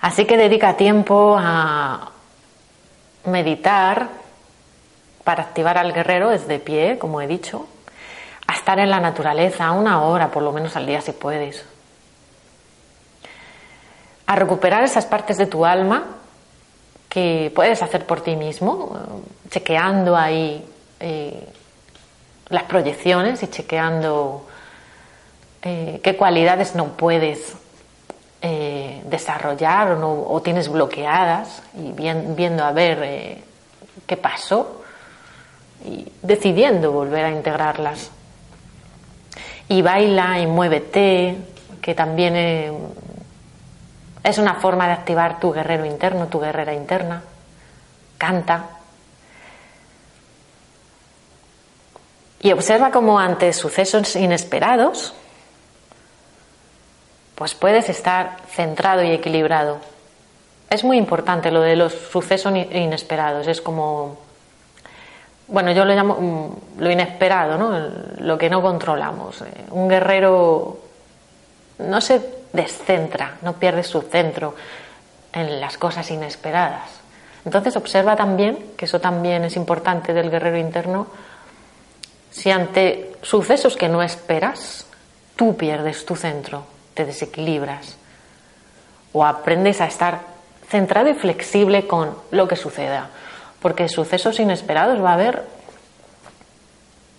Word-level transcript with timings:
Así 0.00 0.26
que 0.26 0.36
dedica 0.36 0.76
tiempo 0.76 1.36
a 1.38 2.10
meditar 3.24 4.08
para 5.24 5.44
activar 5.44 5.78
al 5.78 5.92
guerrero 5.92 6.30
desde 6.30 6.58
pie, 6.58 6.98
como 6.98 7.20
he 7.20 7.26
dicho, 7.26 7.66
a 8.46 8.52
estar 8.54 8.78
en 8.78 8.90
la 8.90 9.00
naturaleza 9.00 9.70
una 9.72 10.02
hora 10.02 10.30
por 10.30 10.42
lo 10.42 10.52
menos 10.52 10.76
al 10.76 10.86
día 10.86 11.00
si 11.00 11.12
puedes, 11.12 11.64
a 14.26 14.36
recuperar 14.36 14.82
esas 14.84 15.06
partes 15.06 15.38
de 15.38 15.46
tu 15.46 15.64
alma 15.64 16.04
que 17.08 17.50
puedes 17.54 17.82
hacer 17.82 18.04
por 18.04 18.20
ti 18.20 18.36
mismo, 18.36 19.22
chequeando 19.48 20.16
ahí 20.16 20.66
eh, 20.98 21.48
las 22.50 22.64
proyecciones 22.64 23.42
y 23.42 23.48
chequeando 23.48 24.46
eh, 25.62 26.00
qué 26.02 26.16
cualidades 26.16 26.74
no 26.74 26.88
puedes 26.88 27.54
eh, 28.42 29.02
desarrollar 29.06 29.98
o, 30.02 30.40
tienes 30.42 30.68
bloqueadas 30.68 31.62
y 31.74 31.92
viendo 31.92 32.64
a 32.64 32.72
ver 32.72 32.98
eh, 33.02 33.44
qué 34.06 34.16
pasó 34.16 34.82
y 35.84 36.10
decidiendo 36.22 36.92
volver 36.92 37.24
a 37.24 37.30
integrarlas. 37.30 38.10
Y 39.68 39.82
baila 39.82 40.40
y 40.40 40.46
muévete, 40.46 41.36
que 41.80 41.94
también 41.94 42.34
es 44.24 44.38
una 44.38 44.54
forma 44.54 44.88
de 44.88 44.94
activar 44.94 45.38
tu 45.38 45.52
guerrero 45.52 45.84
interno, 45.84 46.26
tu 46.26 46.40
guerrera 46.40 46.74
interna. 46.74 47.22
Canta. 48.18 48.79
Y 52.42 52.52
observa 52.52 52.90
cómo 52.90 53.18
ante 53.18 53.52
sucesos 53.52 54.16
inesperados, 54.16 55.12
pues 57.34 57.54
puedes 57.54 57.88
estar 57.88 58.38
centrado 58.50 59.02
y 59.02 59.12
equilibrado. 59.12 59.78
Es 60.70 60.84
muy 60.84 60.96
importante 60.96 61.50
lo 61.50 61.60
de 61.60 61.76
los 61.76 61.92
sucesos 61.92 62.54
inesperados, 62.54 63.46
es 63.46 63.60
como, 63.60 64.18
bueno, 65.48 65.72
yo 65.72 65.84
lo 65.84 65.94
llamo 65.94 66.14
mm, 66.14 66.80
lo 66.82 66.90
inesperado, 66.90 67.58
¿no? 67.58 67.88
lo 68.18 68.38
que 68.38 68.48
no 68.48 68.62
controlamos. 68.62 69.42
Eh, 69.42 69.66
un 69.70 69.88
guerrero 69.88 70.78
no 71.78 72.00
se 72.00 72.20
descentra, 72.52 73.36
no 73.42 73.54
pierde 73.54 73.82
su 73.82 74.00
centro 74.02 74.54
en 75.32 75.60
las 75.60 75.76
cosas 75.76 76.10
inesperadas. 76.10 77.00
Entonces 77.44 77.76
observa 77.76 78.16
también, 78.16 78.72
que 78.76 78.84
eso 78.84 79.00
también 79.00 79.44
es 79.44 79.56
importante 79.56 80.12
del 80.12 80.30
guerrero 80.30 80.58
interno, 80.58 81.06
si 82.30 82.50
ante 82.50 83.12
sucesos 83.22 83.76
que 83.76 83.88
no 83.88 84.02
esperas, 84.02 84.86
tú 85.36 85.56
pierdes 85.56 86.06
tu 86.06 86.16
centro, 86.16 86.64
te 86.94 87.04
desequilibras 87.04 87.96
o 89.12 89.24
aprendes 89.24 89.80
a 89.80 89.86
estar 89.86 90.20
centrado 90.68 91.08
y 91.08 91.14
flexible 91.14 91.86
con 91.86 92.16
lo 92.30 92.46
que 92.46 92.56
suceda, 92.56 93.10
porque 93.60 93.88
sucesos 93.88 94.38
inesperados 94.38 95.02
va 95.02 95.10
a 95.10 95.14
haber 95.14 95.44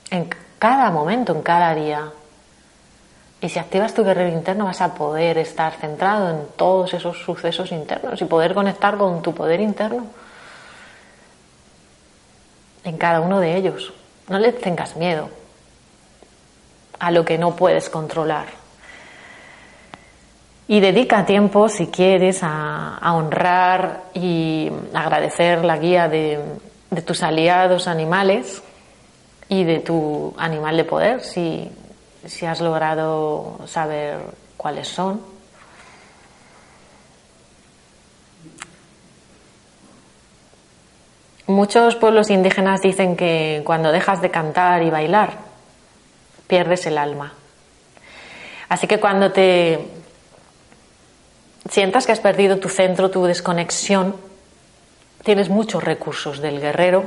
en 0.10 0.30
cada 0.60 0.90
momento, 0.92 1.34
en 1.34 1.42
cada 1.42 1.76
día. 1.76 2.12
Y 3.42 3.50
si 3.50 3.60
activas 3.60 3.94
tu 3.94 4.04
guerrero 4.04 4.30
interno 4.30 4.66
vas 4.66 4.82
a 4.82 4.94
poder 4.94 5.38
estar 5.38 5.74
centrado 5.74 6.30
en 6.30 6.48
todos 6.56 6.94
esos 6.94 7.18
sucesos 7.18 7.72
internos 7.72 8.22
y 8.22 8.26
poder 8.26 8.54
conectar 8.54 8.98
con 8.98 9.22
tu 9.22 9.34
poder 9.34 9.60
interno 9.60 10.06
en 12.84 12.98
cada 12.98 13.20
uno 13.20 13.40
de 13.40 13.58
ellos. 13.58 13.94
No 14.30 14.40
le 14.40 14.54
tengas 14.54 14.96
miedo 14.96 15.30
a 17.00 17.12
lo 17.12 17.26
que 17.26 17.38
no 17.38 17.56
puedes 17.56 17.90
controlar. 17.90 18.48
Y 20.68 20.80
dedica 20.80 21.26
tiempo, 21.26 21.68
si 21.68 21.88
quieres, 21.88 22.42
a, 22.44 23.00
honrar 23.14 24.04
y 24.14 24.72
agradecer 24.94 25.66
la 25.66 25.78
guía 25.78 26.08
de, 26.08 26.40
tus 27.06 27.24
aliados 27.24 27.88
animales 27.88 28.62
y 29.50 29.64
de 29.64 29.80
tu 29.80 30.34
animal 30.38 30.78
de 30.78 30.84
poder, 30.86 31.22
si, 31.22 31.70
si 32.26 32.46
has 32.46 32.62
logrado 32.62 33.60
saber 33.66 34.20
cuáles 34.56 34.88
son. 34.88 35.31
Muchos 41.48 41.96
pueblos 41.96 42.30
indígenas 42.30 42.82
dicen 42.82 43.16
que 43.16 43.62
cuando 43.66 43.92
dejas 43.92 44.22
de 44.22 44.30
cantar 44.30 44.84
y 44.84 44.90
bailar, 44.90 45.32
pierdes 46.48 46.86
el 46.86 46.98
alma. 46.98 47.34
Así 48.70 48.88
que 48.88 49.00
cuando 49.00 49.32
te 49.32 49.88
sientas 51.70 52.06
que 52.06 52.12
has 52.12 52.20
perdido 52.20 52.58
tu 52.58 52.70
centro, 52.70 53.10
tu 53.10 53.26
desconexión, 53.26 54.16
tienes 55.24 55.50
muchos 55.50 55.84
recursos 55.84 56.40
del 56.40 56.62
guerrero. 56.62 57.06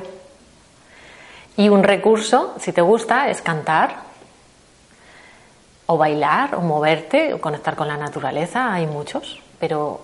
Y 1.56 1.68
un 1.68 1.84
recurso, 1.84 2.54
si 2.58 2.72
te 2.72 2.82
gusta, 2.82 3.30
es 3.30 3.40
cantar, 3.40 3.96
o 5.86 5.96
bailar, 5.96 6.56
o 6.56 6.60
moverte, 6.60 7.34
o 7.34 7.40
conectar 7.40 7.76
con 7.76 7.86
la 7.86 7.96
naturaleza, 7.96 8.72
hay 8.72 8.86
muchos, 8.86 9.40
pero 9.60 10.00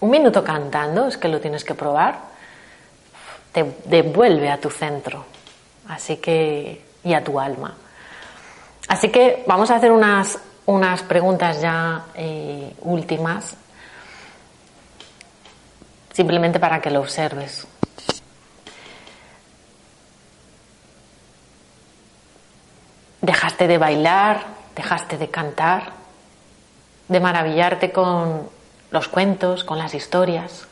un 0.00 0.10
minuto 0.10 0.44
cantando 0.44 1.08
es 1.08 1.16
que 1.16 1.28
lo 1.28 1.40
tienes 1.40 1.64
que 1.64 1.74
probar, 1.74 2.29
te 3.52 3.80
devuelve 3.84 4.50
a 4.50 4.60
tu 4.60 4.70
centro, 4.70 5.24
así 5.88 6.16
que, 6.16 6.84
y 7.04 7.14
a 7.14 7.24
tu 7.24 7.38
alma. 7.38 7.76
Así 8.88 9.08
que 9.08 9.44
vamos 9.46 9.70
a 9.70 9.76
hacer 9.76 9.92
unas, 9.92 10.38
unas 10.66 11.02
preguntas 11.02 11.60
ya 11.60 12.06
eh, 12.14 12.74
últimas 12.82 13.56
simplemente 16.12 16.58
para 16.60 16.80
que 16.80 16.90
lo 16.90 17.00
observes. 17.00 17.66
Dejaste 23.20 23.66
de 23.66 23.78
bailar, 23.78 24.44
dejaste 24.74 25.18
de 25.18 25.28
cantar, 25.28 25.92
de 27.08 27.20
maravillarte 27.20 27.92
con 27.92 28.48
los 28.90 29.08
cuentos, 29.08 29.64
con 29.64 29.78
las 29.78 29.94
historias. 29.94 30.66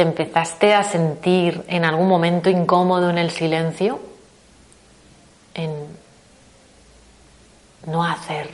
¿Te 0.00 0.06
empezaste 0.06 0.72
a 0.72 0.82
sentir 0.82 1.62
en 1.68 1.84
algún 1.84 2.08
momento 2.08 2.48
incómodo 2.48 3.10
en 3.10 3.18
el 3.18 3.30
silencio? 3.30 4.00
En 5.52 5.70
no 7.86 8.02
hacer 8.02 8.48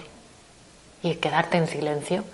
y 1.04 1.14
quedarte 1.14 1.58
en 1.58 1.68
silencio. 1.68 2.24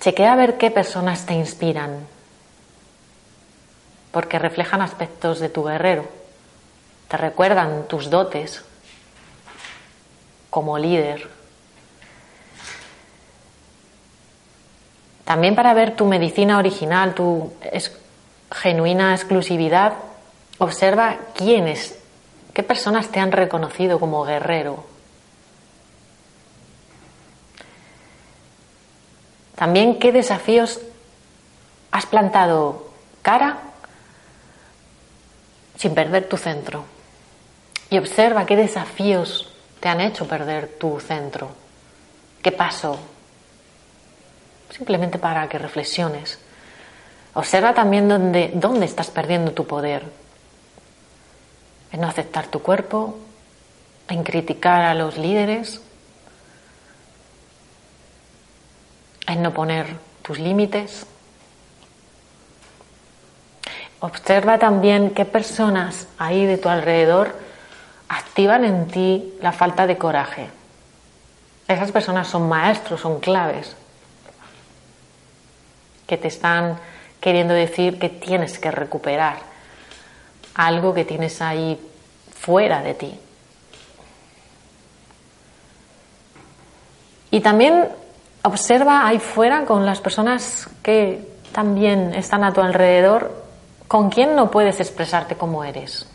Chequea 0.00 0.34
a 0.34 0.36
ver 0.36 0.58
qué 0.58 0.70
personas 0.70 1.24
te 1.24 1.32
inspiran, 1.32 2.06
porque 4.12 4.38
reflejan 4.38 4.82
aspectos 4.82 5.40
de 5.40 5.48
tu 5.48 5.64
guerrero, 5.64 6.06
te 7.08 7.16
recuerdan 7.16 7.88
tus 7.88 8.10
dotes 8.10 8.62
como 10.50 10.76
líder. 10.76 11.37
También 15.28 15.54
para 15.54 15.74
ver 15.74 15.94
tu 15.94 16.06
medicina 16.06 16.56
original, 16.56 17.14
tu 17.14 17.52
genuina 18.50 19.14
exclusividad, 19.14 19.92
observa 20.56 21.18
quiénes, 21.34 21.98
qué 22.54 22.62
personas 22.62 23.08
te 23.08 23.20
han 23.20 23.30
reconocido 23.30 24.00
como 24.00 24.24
guerrero, 24.24 24.86
También 29.54 29.98
qué 29.98 30.12
desafíos 30.12 30.80
has 31.90 32.06
plantado 32.06 32.90
cara 33.20 33.58
sin 35.76 35.94
perder 35.94 36.26
tu 36.26 36.38
centro. 36.38 36.84
Y 37.90 37.98
observa 37.98 38.46
qué 38.46 38.56
desafíos 38.56 39.52
te 39.80 39.88
han 39.90 40.00
hecho 40.00 40.26
perder 40.26 40.78
tu 40.78 41.00
centro. 41.00 41.50
¿Qué 42.40 42.50
pasó? 42.50 42.98
Simplemente 44.70 45.18
para 45.18 45.48
que 45.48 45.58
reflexiones. 45.58 46.38
Observa 47.34 47.74
también 47.74 48.08
dónde, 48.08 48.50
dónde 48.54 48.86
estás 48.86 49.10
perdiendo 49.10 49.52
tu 49.52 49.66
poder. 49.66 50.04
En 51.92 52.00
no 52.00 52.08
aceptar 52.08 52.46
tu 52.46 52.60
cuerpo, 52.60 53.18
en 54.08 54.24
criticar 54.24 54.82
a 54.82 54.94
los 54.94 55.16
líderes, 55.16 55.80
en 59.26 59.42
no 59.42 59.52
poner 59.52 59.86
tus 60.22 60.38
límites. 60.38 61.06
Observa 64.00 64.58
también 64.58 65.10
qué 65.10 65.24
personas 65.24 66.06
ahí 66.18 66.46
de 66.46 66.58
tu 66.58 66.68
alrededor 66.68 67.36
activan 68.08 68.64
en 68.64 68.86
ti 68.88 69.34
la 69.42 69.52
falta 69.52 69.86
de 69.86 69.98
coraje. 69.98 70.48
Esas 71.66 71.92
personas 71.92 72.28
son 72.28 72.48
maestros, 72.48 73.00
son 73.00 73.20
claves, 73.20 73.76
que 76.08 76.16
te 76.16 76.26
están 76.26 76.78
queriendo 77.20 77.54
decir 77.54 78.00
que 78.00 78.08
tienes 78.08 78.58
que 78.58 78.72
recuperar 78.72 79.36
algo 80.54 80.92
que 80.92 81.04
tienes 81.04 81.40
ahí 81.40 81.78
fuera 82.32 82.82
de 82.82 82.94
ti. 82.94 83.14
Y 87.30 87.40
también 87.40 87.88
observa 88.42 89.06
ahí 89.06 89.20
fuera 89.20 89.66
con 89.66 89.84
las 89.84 90.00
personas 90.00 90.68
que 90.82 91.28
también 91.52 92.14
están 92.14 92.42
a 92.42 92.52
tu 92.52 92.60
alrededor, 92.60 93.44
con 93.86 94.10
quién 94.10 94.34
no 94.34 94.50
puedes 94.50 94.80
expresarte 94.80 95.36
como 95.36 95.62
eres. 95.62 96.06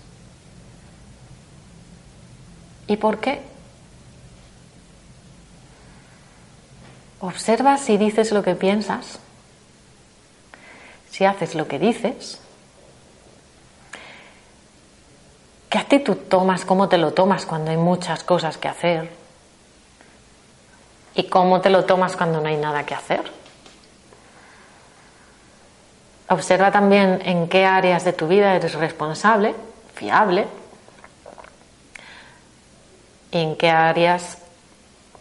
¿Y 2.88 2.98
por 2.98 3.20
qué? 3.20 3.42
Observa 7.22 7.78
si 7.78 7.98
dices 7.98 8.32
lo 8.32 8.44
que 8.44 8.56
piensas, 8.56 9.20
si 11.14 11.26
haces 11.26 11.54
lo 11.54 11.68
que 11.68 11.78
dices, 11.78 12.40
qué 15.70 15.78
actitud 15.78 16.18
tomas, 16.18 16.66
cómo 16.66 16.90
te 16.90 16.98
lo 16.98 17.14
tomas 17.14 17.46
cuando 17.46 17.70
hay 17.70 17.78
muchas 17.78 18.24
cosas 18.24 18.58
que 18.58 18.68
hacer 18.68 19.12
y 21.14 21.30
cómo 21.30 21.62
te 21.62 21.70
lo 21.70 21.86
tomas 21.86 22.18
cuando 22.18 22.42
no 22.42 22.48
hay 22.48 22.58
nada 22.58 22.88
que 22.88 22.96
hacer. 22.96 23.22
Observa 26.30 26.72
también 26.72 27.22
en 27.24 27.48
qué 27.48 27.64
áreas 27.64 28.04
de 28.06 28.14
tu 28.14 28.28
vida 28.28 28.56
eres 28.56 28.74
responsable, 28.74 29.54
fiable, 29.94 30.48
y 33.30 33.38
en 33.38 33.56
qué 33.56 33.70
áreas 33.70 34.40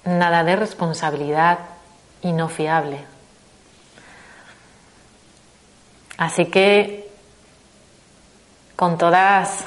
nada 0.06 0.42
de 0.42 0.56
responsabilidad 0.56 1.58
y 2.22 2.32
no 2.32 2.48
fiable. 2.48 3.12
Así 6.22 6.46
que 6.46 7.10
con 8.76 8.96
todas 8.96 9.64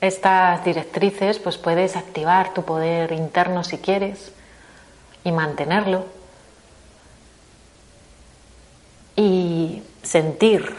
estas 0.00 0.64
directrices 0.64 1.40
pues 1.40 1.58
puedes 1.58 1.96
activar 1.96 2.54
tu 2.54 2.64
poder 2.64 3.10
interno 3.10 3.64
si 3.64 3.78
quieres 3.78 4.30
y 5.24 5.32
mantenerlo. 5.32 6.04
Y 9.16 9.82
sentir 10.04 10.76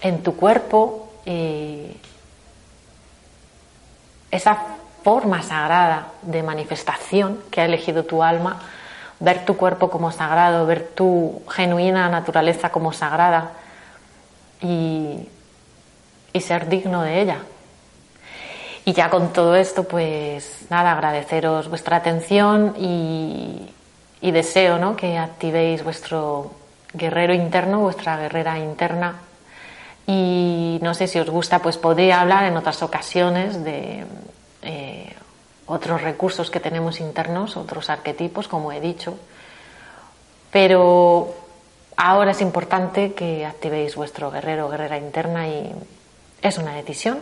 en 0.00 0.24
tu 0.24 0.34
cuerpo 0.34 1.12
eh, 1.24 1.96
esa 4.32 4.58
forma 5.04 5.40
sagrada 5.42 6.08
de 6.22 6.42
manifestación 6.42 7.38
que 7.52 7.60
ha 7.60 7.66
elegido 7.66 8.06
tu 8.06 8.24
alma, 8.24 8.60
ver 9.20 9.44
tu 9.44 9.56
cuerpo 9.56 9.88
como 9.88 10.10
sagrado, 10.10 10.66
ver 10.66 10.88
tu 10.96 11.42
genuina 11.48 12.08
naturaleza 12.08 12.70
como 12.70 12.92
sagrada 12.92 13.61
y, 14.62 15.28
y 16.32 16.40
ser 16.40 16.68
digno 16.68 17.02
de 17.02 17.20
ella. 17.20 17.38
Y 18.84 18.92
ya 18.92 19.10
con 19.10 19.32
todo 19.32 19.54
esto, 19.54 19.84
pues 19.84 20.66
nada, 20.70 20.92
agradeceros 20.92 21.68
vuestra 21.68 21.98
atención 21.98 22.74
y, 22.78 23.68
y 24.20 24.30
deseo 24.30 24.78
¿no? 24.78 24.96
que 24.96 25.18
activéis 25.18 25.84
vuestro 25.84 26.52
guerrero 26.92 27.34
interno, 27.34 27.80
vuestra 27.80 28.16
guerrera 28.16 28.58
interna. 28.58 29.16
Y 30.06 30.80
no 30.82 30.94
sé 30.94 31.06
si 31.06 31.20
os 31.20 31.30
gusta, 31.30 31.60
pues 31.60 31.78
podría 31.78 32.20
hablar 32.20 32.44
en 32.44 32.56
otras 32.56 32.82
ocasiones 32.82 33.62
de 33.62 34.04
eh, 34.62 35.14
otros 35.66 36.02
recursos 36.02 36.50
que 36.50 36.58
tenemos 36.58 37.00
internos, 37.00 37.56
otros 37.56 37.88
arquetipos, 37.88 38.48
como 38.48 38.72
he 38.72 38.80
dicho. 38.80 39.16
Pero 40.50 41.34
ahora 41.96 42.32
es 42.32 42.40
importante 42.40 43.12
que 43.14 43.44
activéis 43.44 43.96
vuestro 43.96 44.30
guerrero 44.30 44.66
o 44.66 44.70
guerrera 44.70 44.98
interna 44.98 45.48
y 45.48 45.72
es 46.42 46.58
una 46.58 46.74
decisión 46.74 47.20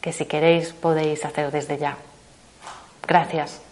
que 0.00 0.12
si 0.12 0.26
queréis 0.26 0.72
podéis 0.72 1.24
hacer 1.24 1.50
desde 1.50 1.78
ya. 1.78 1.96
Gracias. 3.06 3.67